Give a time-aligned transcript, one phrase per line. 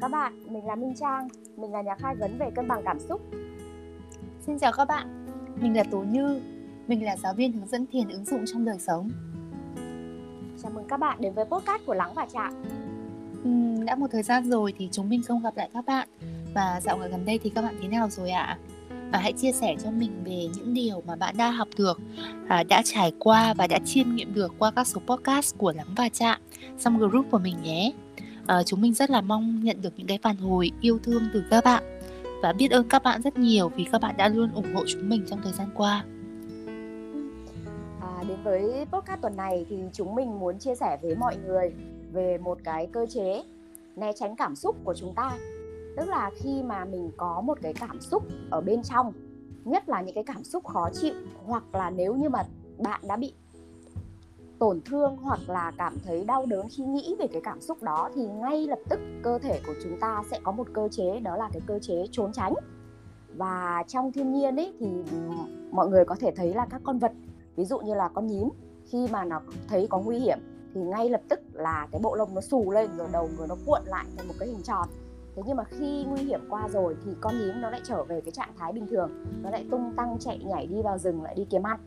[0.00, 2.82] chào các bạn, mình là Minh Trang, mình là nhà khai vấn về cân bằng
[2.84, 3.22] cảm xúc.
[4.46, 5.26] Xin chào các bạn,
[5.60, 6.40] mình là Tố Như,
[6.86, 9.10] mình là giáo viên hướng dẫn thiền ứng dụng trong đời sống.
[10.62, 12.62] Chào mừng các bạn đến với podcast của Lắng và Chạm.
[13.48, 16.08] Uhm, đã một thời gian rồi thì chúng mình không gặp lại các bạn
[16.54, 18.44] và dạo gần đây thì các bạn thế nào rồi ạ?
[18.44, 18.58] À?
[19.12, 22.00] và hãy chia sẻ cho mình về những điều mà bạn đã học được,
[22.48, 25.94] à, đã trải qua và đã chiêm nghiệm được qua các số podcast của Lắng
[25.96, 26.40] và Chạm
[26.80, 27.92] trong group của mình nhé.
[28.46, 31.44] À, chúng mình rất là mong nhận được những cái phản hồi yêu thương từ
[31.50, 31.82] các bạn
[32.42, 35.08] và biết ơn các bạn rất nhiều vì các bạn đã luôn ủng hộ chúng
[35.08, 36.04] mình trong thời gian qua.
[38.00, 41.72] À, đến với podcast tuần này thì chúng mình muốn chia sẻ với mọi người
[42.12, 43.42] về một cái cơ chế
[43.96, 45.32] né tránh cảm xúc của chúng ta
[45.96, 49.12] tức là khi mà mình có một cái cảm xúc ở bên trong
[49.64, 51.14] nhất là những cái cảm xúc khó chịu
[51.46, 52.42] hoặc là nếu như mà
[52.78, 53.32] bạn đã bị
[54.58, 58.10] tổn thương hoặc là cảm thấy đau đớn khi nghĩ về cái cảm xúc đó,
[58.14, 61.36] thì ngay lập tức cơ thể của chúng ta sẽ có một cơ chế, đó
[61.36, 62.54] là cái cơ chế trốn tránh.
[63.36, 64.86] Và trong thiên nhiên ấy, thì
[65.70, 67.12] mọi người có thể thấy là các con vật,
[67.56, 68.48] ví dụ như là con nhím,
[68.84, 70.38] khi mà nó thấy có nguy hiểm,
[70.74, 73.56] thì ngay lập tức là cái bộ lông nó xù lên, rồi đầu người nó
[73.66, 74.88] cuộn lại thành một cái hình tròn.
[75.36, 78.20] Thế nhưng mà khi nguy hiểm qua rồi, thì con nhím nó lại trở về
[78.20, 79.10] cái trạng thái bình thường,
[79.42, 81.80] nó lại tung tăng chạy nhảy đi vào rừng, lại đi kiếm ăn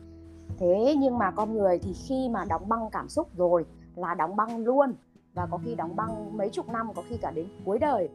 [0.60, 3.64] thế nhưng mà con người thì khi mà đóng băng cảm xúc rồi
[3.96, 4.92] là đóng băng luôn.
[5.34, 8.08] Và có khi đóng băng mấy chục năm có khi cả đến cuối đời.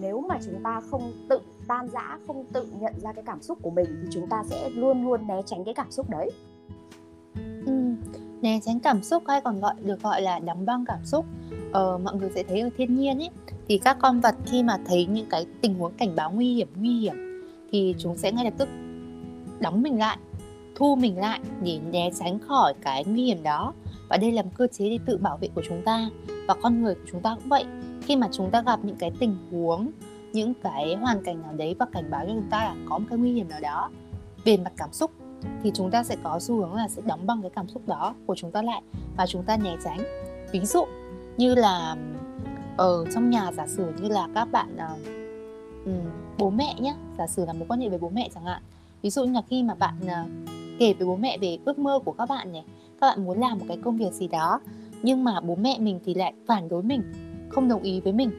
[0.00, 3.58] Nếu mà chúng ta không tự tan rã không tự nhận ra cái cảm xúc
[3.62, 6.30] của mình thì chúng ta sẽ luôn luôn né tránh cái cảm xúc đấy.
[7.66, 7.94] Ừ,
[8.40, 11.24] né tránh cảm xúc hay còn gọi được gọi là đóng băng cảm xúc.
[11.72, 13.30] Ờ, mọi người sẽ thấy ở thiên nhiên ấy
[13.68, 16.68] thì các con vật khi mà thấy những cái tình huống cảnh báo nguy hiểm
[16.76, 17.14] nguy hiểm
[17.72, 18.68] thì chúng sẽ ngay lập tức
[19.60, 20.18] đóng mình lại
[20.78, 23.72] thu mình lại để né tránh khỏi cái nguy hiểm đó.
[24.08, 26.10] Và đây là một cơ chế để tự bảo vệ của chúng ta.
[26.48, 27.64] Và con người của chúng ta cũng vậy.
[28.02, 29.90] Khi mà chúng ta gặp những cái tình huống
[30.32, 33.04] những cái hoàn cảnh nào đấy và cảnh báo cho chúng ta là có một
[33.10, 33.90] cái nguy hiểm nào đó
[34.44, 35.10] về mặt cảm xúc
[35.62, 38.14] thì chúng ta sẽ có xu hướng là sẽ đóng băng cái cảm xúc đó
[38.26, 38.82] của chúng ta lại
[39.16, 39.98] và chúng ta né tránh.
[40.52, 40.84] Ví dụ
[41.36, 41.96] như là
[42.76, 45.90] ở trong nhà giả sử như là các bạn uh,
[46.38, 48.62] bố mẹ nhé giả sử là mối quan hệ với bố mẹ chẳng hạn.
[49.02, 51.98] Ví dụ như là khi mà bạn uh, kể với bố mẹ về ước mơ
[52.04, 52.64] của các bạn này
[53.00, 54.60] các bạn muốn làm một cái công việc gì đó
[55.02, 57.02] nhưng mà bố mẹ mình thì lại phản đối mình
[57.48, 58.30] không đồng ý với mình.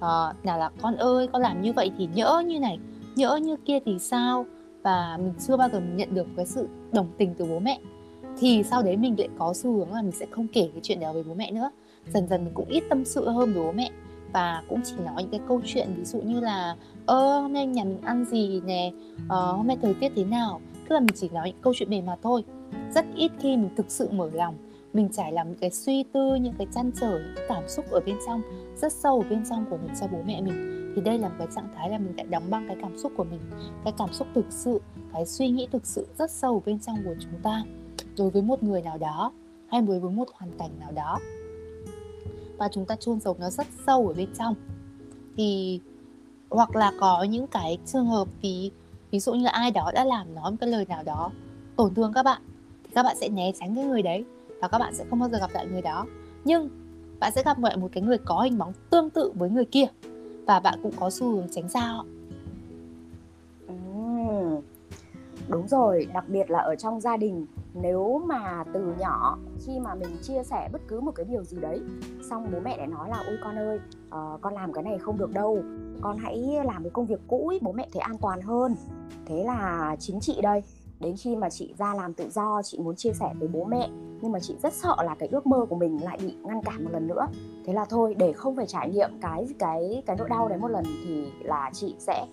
[0.00, 2.78] Ờ, à, nào là con ơi con làm như vậy thì nhỡ như này
[3.16, 4.46] nhỡ như kia thì sao?
[4.82, 7.78] Và mình chưa bao giờ nhận được cái sự đồng tình từ bố mẹ.
[8.38, 11.00] Thì sau đấy mình lại có xu hướng là mình sẽ không kể cái chuyện
[11.00, 11.70] đó với bố mẹ nữa.
[12.14, 13.90] Dần dần mình cũng ít tâm sự hơn với bố mẹ
[14.32, 17.66] và cũng chỉ nói những cái câu chuyện ví dụ như là ơ hôm nay
[17.66, 18.92] nhà mình ăn gì nè?
[19.28, 20.60] Ờ, hôm nay thời tiết thế nào?
[20.92, 22.44] Tức là mình chỉ nói những câu chuyện bề mặt thôi.
[22.94, 24.54] Rất ít khi mình thực sự mở lòng.
[24.92, 28.00] Mình trải lòng những cái suy tư, những cái chăn trở, những cảm xúc ở
[28.00, 28.42] bên trong,
[28.76, 30.92] rất sâu ở bên trong của mình cho bố mẹ mình.
[30.96, 33.12] Thì đây là một cái trạng thái là mình đã đóng băng cái cảm xúc
[33.16, 33.40] của mình,
[33.84, 34.80] cái cảm xúc thực sự,
[35.12, 37.64] cái suy nghĩ thực sự rất sâu ở bên trong của chúng ta.
[38.18, 39.32] Đối với một người nào đó
[39.68, 41.18] hay đối với một hoàn cảnh nào đó
[42.58, 44.54] và chúng ta chôn giấu nó rất sâu ở bên trong,
[45.36, 45.80] thì
[46.50, 48.70] hoặc là có những cái trường hợp thì
[49.12, 51.30] ví dụ như là ai đó đã làm nói một cái lời nào đó
[51.76, 52.42] tổn thương các bạn
[52.84, 54.24] thì các bạn sẽ né tránh cái người đấy
[54.60, 56.06] và các bạn sẽ không bao giờ gặp lại người đó.
[56.44, 56.68] Nhưng
[57.20, 59.86] bạn sẽ gặp lại một cái người có hình bóng tương tự với người kia
[60.46, 62.04] và bạn cũng có xu hướng tránh xa họ.
[63.66, 63.74] Ừ,
[65.48, 69.94] đúng rồi đặc biệt là ở trong gia đình nếu mà từ nhỏ khi mà
[69.94, 71.80] mình chia sẻ bất cứ một cái điều gì đấy
[72.30, 75.18] xong bố mẹ lại nói là ôi con ơi uh, con làm cái này không
[75.18, 75.64] được đâu
[76.02, 78.76] con hãy làm cái công việc cũ ý, bố mẹ thấy an toàn hơn.
[79.26, 80.62] Thế là chính chị đây
[81.00, 83.88] đến khi mà chị ra làm tự do chị muốn chia sẻ với bố mẹ
[84.22, 86.84] nhưng mà chị rất sợ là cái ước mơ của mình lại bị ngăn cản
[86.84, 87.28] một lần nữa.
[87.66, 90.68] Thế là thôi để không phải trải nghiệm cái cái cái nỗi đau đấy một
[90.68, 92.26] lần thì là chị sẽ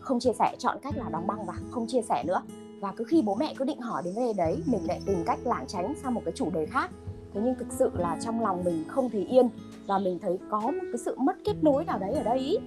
[0.00, 2.42] không chia sẻ chọn cách là đóng băng và không chia sẻ nữa.
[2.80, 5.38] Và cứ khi bố mẹ cứ định hỏi đến về đấy mình lại tìm cách
[5.44, 6.90] lảng tránh sang một cái chủ đề khác.
[7.34, 9.48] Thế nhưng thực sự là trong lòng mình không thấy yên
[9.86, 12.58] và mình thấy có một cái sự mất kết nối nào đấy ở đây ý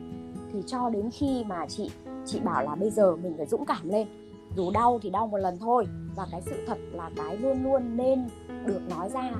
[0.53, 1.91] thì cho đến khi mà chị
[2.25, 4.07] chị bảo là bây giờ mình phải dũng cảm lên.
[4.55, 7.97] Dù đau thì đau một lần thôi, và cái sự thật là cái luôn luôn
[7.97, 8.27] nên
[8.65, 9.31] được nói ra.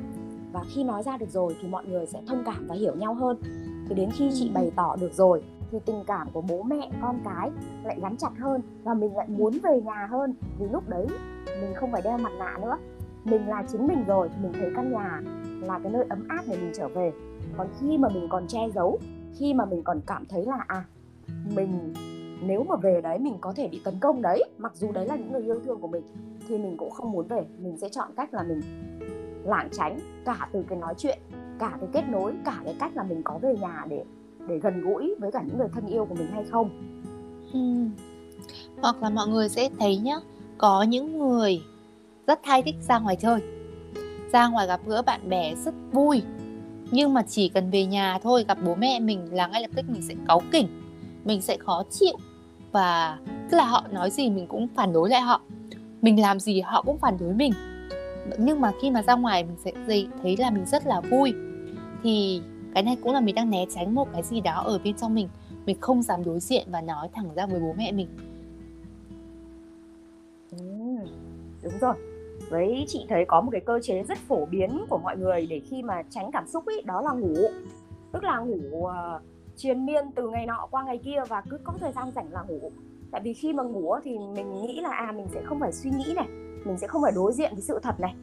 [0.52, 3.14] Và khi nói ra được rồi thì mọi người sẽ thông cảm và hiểu nhau
[3.14, 3.38] hơn.
[3.90, 7.20] Thì đến khi chị bày tỏ được rồi, thì tình cảm của bố mẹ, con
[7.26, 7.52] cái
[7.84, 10.34] lại gắn chặt hơn và mình lại muốn về nhà hơn.
[10.60, 11.08] Vì lúc đấy
[11.62, 12.78] mình không phải đeo mặt nạ nữa.
[13.24, 15.22] Mình là chính mình rồi, mình thấy căn nhà
[15.62, 17.12] là cái nơi ấm áp để mình trở về.
[17.58, 19.00] Còn khi mà mình còn che giấu,
[19.34, 20.86] khi mà mình còn cảm thấy là à
[21.56, 21.94] mình,
[22.42, 25.16] nếu mà về đấy mình có thể bị tấn công đấy, mặc dù đấy là
[25.16, 26.04] những người yêu thương của mình,
[26.48, 27.46] thì mình cũng không muốn về.
[27.58, 28.62] Mình sẽ chọn cách là mình
[29.44, 31.20] lảng tránh cả từ cái nói chuyện,
[31.60, 34.04] cả cái kết nối, cả cái cách là mình có về nhà để
[34.48, 36.70] để gần gũi với cả những người thân yêu của mình hay không.
[37.54, 37.60] Ừ.
[38.82, 40.16] hoặc là mọi người sẽ thấy nhá,
[40.58, 41.62] có những người
[42.28, 43.40] rất hay thích ra ngoài chơi,
[44.32, 46.22] ra ngoài gặp gỡ bạn bè rất vui,
[46.92, 49.86] nhưng mà chỉ cần về nhà thôi, gặp bố mẹ mình là ngay lập tức
[49.90, 50.68] mình sẽ cáu kỉnh
[51.28, 52.16] mình sẽ khó chịu.
[52.72, 53.20] Và
[53.52, 55.42] tức là họ nói gì mình cũng phản đối lại họ.
[56.02, 57.54] Mình làm gì họ cũng phản đối mình.
[58.38, 59.72] Nhưng mà khi mà ra ngoài mình sẽ
[60.22, 61.34] thấy là mình rất là vui.
[62.04, 62.42] Thì
[62.74, 65.16] cái này cũng là mình đang né tránh một cái gì đó ở bên trong
[65.16, 65.30] mình.
[65.66, 68.08] Mình không dám đối diện và nói thẳng ra với bố mẹ mình.
[70.52, 70.58] Ừ,
[71.64, 71.96] đúng rồi.
[72.50, 75.62] Với chị thấy có một cái cơ chế rất phổ biến của mọi người để
[75.70, 77.36] khi mà tránh cảm xúc ấy đó là ngủ.
[78.12, 79.22] Tức là ngủ uh,
[79.58, 82.44] triền miên từ ngày nọ qua ngày kia và cứ có thời gian rảnh là
[82.48, 82.72] ngủ.
[83.12, 85.90] Tại vì khi mà ngủ thì mình nghĩ là à mình sẽ không phải suy
[85.90, 86.28] nghĩ này
[86.68, 88.16] mình sẽ không phải đối diện với sự thật này.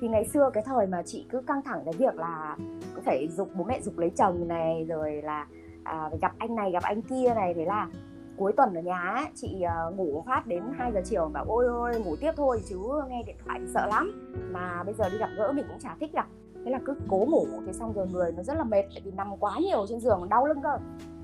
[0.00, 2.56] Thì ngày xưa cái thời mà chị cứ căng thẳng cái việc là
[2.94, 5.46] cứ phải dục bố mẹ dục lấy chồng này rồi là
[5.84, 7.54] à, gặp anh này gặp anh kia này.
[7.54, 7.88] Thế là
[8.36, 11.66] cuối tuần ở nhà ấy, chị uh, ngủ phát đến 2 giờ chiều bảo ôi
[11.66, 12.78] ôi ngủ tiếp thôi chứ
[13.08, 14.32] nghe điện thoại thì sợ lắm.
[14.52, 16.26] Mà bây giờ đi gặp gỡ mình cũng chả thích gặp
[16.64, 19.10] thế là cứ cố ngủ thì xong rồi người nó rất là mệt tại vì
[19.10, 20.78] nằm quá nhiều trên giường đau lưng cơ.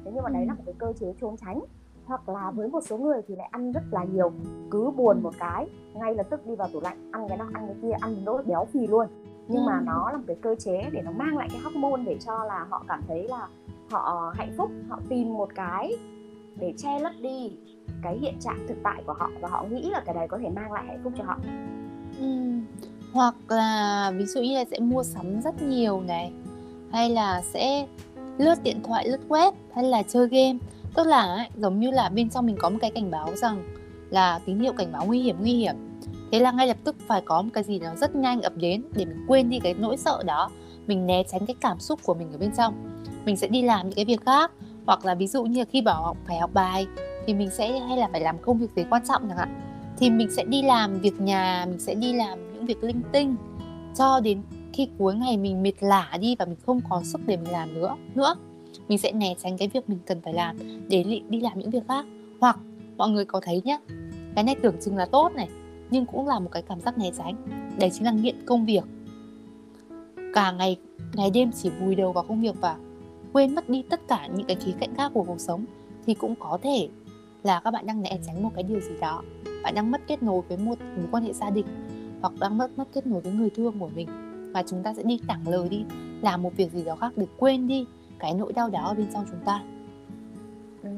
[0.05, 1.61] Thế nhưng mà đấy là một cái cơ chế trốn tránh.
[2.05, 4.33] Hoặc là với một số người thì lại ăn rất là nhiều
[4.71, 7.67] cứ buồn một cái ngay lập tức đi vào tủ lạnh ăn cái đó ăn
[7.67, 9.07] cái kia ăn đốt béo phì luôn.
[9.49, 12.17] Nhưng mà nó là một cái cơ chế để nó mang lại cái hormone để
[12.21, 13.49] cho là họ cảm thấy là
[13.91, 15.93] họ hạnh phúc họ tìm một cái
[16.57, 17.59] để che lấp đi
[18.03, 20.49] cái hiện trạng thực tại của họ và họ nghĩ là cái đấy có thể
[20.49, 21.39] mang lại hạnh phúc cho họ.
[22.21, 22.27] Ừ
[23.13, 26.33] hoặc là ví dụ như là sẽ mua sắm rất nhiều này
[26.93, 27.87] hay là sẽ
[28.39, 30.59] lướt điện thoại lướt web hay là chơi game.
[30.95, 33.63] Tức là ấy, giống như là bên trong mình có một cái cảnh báo rằng
[34.11, 35.75] là tín hiệu cảnh báo nguy hiểm nguy hiểm.
[36.33, 38.83] Thế là ngay lập tức phải có một cái gì nó rất nhanh ập đến
[38.97, 40.51] để mình quên đi cái nỗi sợ đó.
[40.87, 42.75] Mình né tránh cái cảm xúc của mình ở bên trong.
[43.25, 44.53] Mình sẽ đi làm những cái việc khác.
[44.87, 46.87] Hoặc là ví dụ như khi bảo học phải học bài
[47.27, 49.61] thì mình sẽ hay là phải làm công việc gì quan trọng chẳng hạn
[49.99, 53.37] thì mình sẽ đi làm việc nhà, mình sẽ đi làm những việc linh tinh
[53.95, 54.43] cho đến
[54.73, 57.75] khi cuối ngày mình mệt lả đi và mình không có sức để mình làm
[57.75, 58.35] nữa nữa.
[58.89, 60.57] Mình sẽ né tránh cái việc mình cần phải làm
[60.89, 62.07] để đi làm những việc khác.
[62.41, 62.59] Hoặc,
[62.97, 63.79] mọi người có thấy nhá,
[64.35, 65.49] cái này tưởng chừng là tốt này,
[65.91, 67.35] nhưng cũng là một cái cảm giác né tránh.
[67.79, 68.85] Đấy chính là nghiện công việc.
[70.35, 70.77] Cả ngày
[71.15, 72.77] ngày đêm chỉ vùi đầu vào công việc và
[73.33, 75.65] quên mất đi tất cả những cái khía cạnh khác của cuộc sống
[76.07, 76.89] thì cũng có thể
[77.43, 79.23] là các bạn đang né tránh một cái điều gì đó
[79.63, 81.67] bạn đang mất kết nối với một mối quan hệ gia đình
[82.21, 84.09] hoặc đang mất mất kết nối với người thương của mình.
[84.55, 85.85] Và chúng ta sẽ đi tảng lời đi
[86.23, 87.87] làm một việc gì đó khác để quên đi
[88.19, 89.63] cái nỗi đau đó ở bên trong chúng ta.
[90.83, 90.91] Ừ.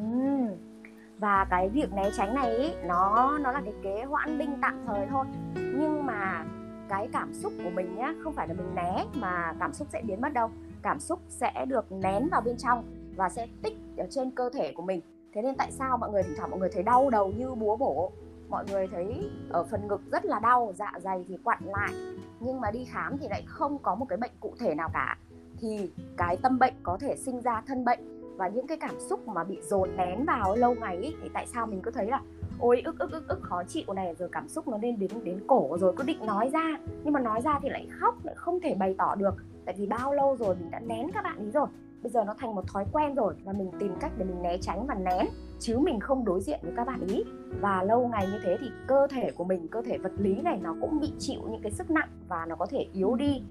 [1.19, 4.83] và cái việc né tránh này ý, nó nó là cái kế hoãn binh tạm
[4.87, 5.27] thời thôi.
[5.55, 6.45] Nhưng mà
[6.89, 10.03] cái cảm xúc của mình nhá không phải là mình né mà cảm xúc sẽ
[10.03, 10.51] biến mất đâu.
[10.83, 12.85] Cảm xúc sẽ được nén vào bên trong
[13.17, 15.01] và sẽ tích ở trên cơ thể của mình.
[15.35, 17.77] Thế nên tại sao mọi người thỉnh thoảng mọi người thấy đau đầu như búa
[17.77, 18.13] bổ?
[18.51, 21.93] Mọi người thấy ở phần ngực rất là đau dạ dày thì quặn lại.
[22.41, 25.19] Nhưng mà đi khám thì lại không có một cái bệnh cụ thể nào cả.
[25.59, 29.29] Thì cái tâm bệnh có thể sinh ra thân bệnh và những cái cảm xúc
[29.29, 32.23] mà bị dồn nén vào lâu ngày ấy, thì tại sao mình cứ thấy là
[32.59, 35.41] ôi ức ức ức ức khó chịu này rồi cảm xúc nó lên đến đến
[35.47, 36.77] cổ rồi cứ định nói ra.
[37.05, 39.35] Nhưng mà nói ra thì lại khóc lại không thể bày tỏ được.
[39.65, 41.67] Tại vì bao lâu rồi mình đã nén các bạn ý rồi
[42.03, 44.57] bây giờ nó thành một thói quen rồi và mình tìm cách để mình né
[44.61, 45.27] tránh và nén,
[45.59, 47.25] chứ mình không đối diện với các bạn ý.
[47.61, 50.59] Và lâu ngày như thế thì cơ thể của mình, cơ thể vật lý này
[50.63, 53.43] nó cũng bị chịu những cái sức nặng và nó có thể yếu đi.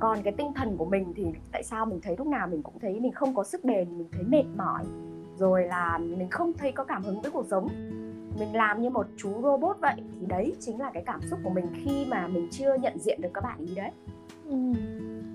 [0.00, 2.78] Còn cái tinh thần của mình thì tại sao mình thấy lúc nào mình cũng
[2.78, 4.84] thấy mình không có sức bền, mình thấy mệt mỏi,
[5.38, 7.68] rồi là mình không thấy có cảm hứng với cuộc sống.
[8.38, 11.50] Mình làm như một chú robot vậy thì đấy chính là cái cảm xúc của
[11.50, 13.90] mình khi mà mình chưa nhận diện được các bạn ý đấy.
[14.50, 14.56] Ừ.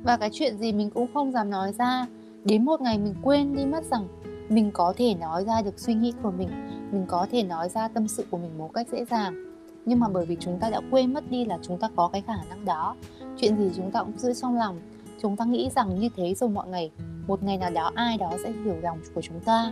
[0.04, 2.06] và cái chuyện gì mình cũng không dám nói ra
[2.46, 4.08] đến một ngày mình quên đi mất rằng
[4.50, 6.50] mình có thể nói ra được suy nghĩ của mình
[6.94, 9.46] mình có thể nói ra tâm sự của mình một cách dễ dàng.
[9.86, 12.22] Nhưng mà bởi vì chúng ta đã quên mất đi là chúng ta có cái
[12.22, 12.96] khả năng đó,
[13.38, 14.80] chuyện gì chúng ta cũng giữ trong lòng.
[15.22, 16.92] Chúng ta nghĩ rằng như thế rồi mọi ngày,
[17.28, 19.72] một ngày nào đó ai đó sẽ hiểu lòng của chúng ta.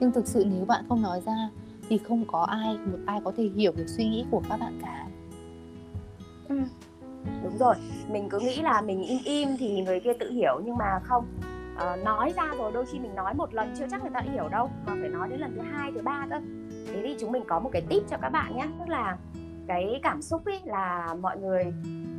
[0.00, 1.50] Nhưng thực sự nếu bạn không nói ra
[1.88, 4.78] thì không có ai, một ai có thể hiểu được suy nghĩ của các bạn
[4.82, 5.06] cả.
[6.48, 6.56] Ừ.
[7.44, 7.74] đúng rồi,
[8.10, 11.24] mình cứ nghĩ là mình im im thì người kia tự hiểu nhưng mà không
[11.76, 14.48] à, nói ra rồi đôi khi mình nói một lần chưa chắc người ta hiểu
[14.48, 16.40] đâu mà phải nói đến lần thứ hai thứ ba cơ.
[16.86, 19.16] Thế thì chúng mình có một cái tip cho các bạn nhé tức là
[19.66, 21.64] cái cảm xúc ấy là mọi người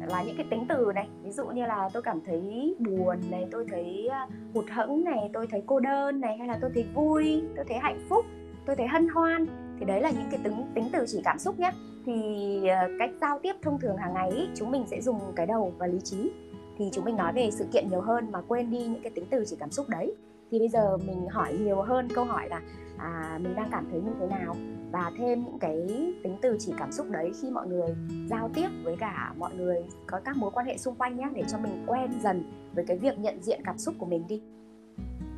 [0.08, 1.08] là những cái tính từ này.
[1.24, 5.30] Ví dụ như là tôi cảm thấy buồn này tôi thấy à, hụt hẫng này
[5.34, 8.26] tôi thấy cô đơn này hay là tôi thấy vui tôi thấy hạnh phúc
[8.66, 9.46] tôi thấy hân hoan
[9.80, 11.72] thì đấy là những cái tính tính từ chỉ cảm xúc nhé.
[12.06, 15.46] Thì à, cách giao tiếp thông thường hàng ngày ý, chúng mình sẽ dùng cái
[15.46, 16.32] đầu và lý trí
[16.78, 19.26] thì chúng mình nói về sự kiện nhiều hơn mà quên đi những cái tính
[19.30, 20.16] từ chỉ cảm xúc đấy.
[20.52, 22.62] Thì bây giờ mình hỏi nhiều hơn câu hỏi là
[22.98, 24.56] à, mình đang cảm thấy như thế nào?
[24.92, 25.88] Và thêm những cái
[26.24, 27.96] tính từ chỉ cảm xúc đấy khi mọi người
[28.30, 31.44] giao tiếp với cả mọi người có các mối quan hệ xung quanh nhé để
[31.52, 32.44] cho mình quen dần
[32.76, 34.42] với cái việc nhận diện cảm xúc của mình đi.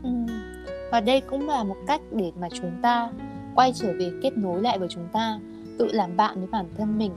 [0.04, 0.12] Ừ.
[0.92, 3.12] và đây cũng là một cách để mà chúng ta
[3.56, 5.40] quay trở về kết nối lại với chúng ta
[5.80, 7.12] tự làm bạn với bản thân mình.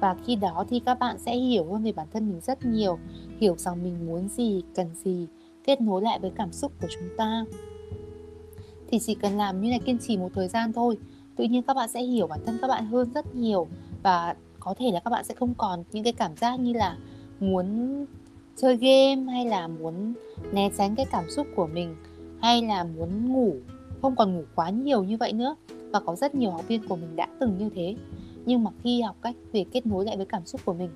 [0.00, 2.98] Và khi đó thì các bạn sẽ hiểu hơn về bản thân mình rất nhiều
[3.40, 5.26] hiểu rằng mình muốn gì, cần gì,
[5.64, 7.44] kết nối lại với cảm xúc của chúng ta.
[8.88, 10.98] Thì chỉ cần làm như này kiên trì một thời gian thôi.
[11.36, 13.66] Tự nhiên các bạn sẽ hiểu bản thân các bạn hơn rất nhiều
[14.02, 16.96] và có thể là các bạn sẽ không còn những cái cảm giác như là
[17.40, 18.06] muốn
[18.56, 20.14] chơi game hay là muốn
[20.52, 21.96] né tránh cái cảm xúc của mình
[22.42, 23.54] hay là muốn ngủ,
[24.02, 25.56] không còn ngủ quá nhiều như vậy nữa.
[25.92, 27.96] Và có rất nhiều học viên của mình đã từng như thế.
[28.46, 30.90] Nhưng mà khi học cách về kết nối lại với cảm xúc của mình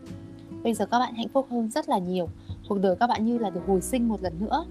[0.64, 2.28] bây giờ các bạn hạnh phúc hơn rất là nhiều.
[2.68, 4.64] Cuộc đời các bạn như là được hồi sinh một lần nữa.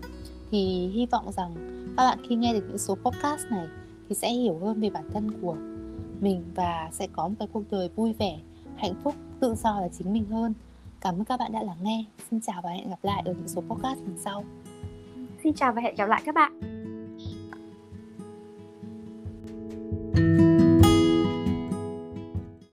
[0.51, 1.53] Thì hy vọng rằng
[1.97, 3.67] các bạn khi nghe được những số podcast này
[4.09, 5.55] thì sẽ hiểu hơn về bản thân của
[6.19, 8.39] mình và sẽ có một cái cuộc đời vui vẻ,
[8.75, 10.53] hạnh phúc, tự do là chính mình hơn.
[11.01, 12.05] Cảm ơn các bạn đã lắng nghe.
[12.31, 14.43] Xin chào và hẹn gặp lại ở những số podcast lần sau.
[15.43, 16.82] Xin chào và hẹn gặp lại các bạn.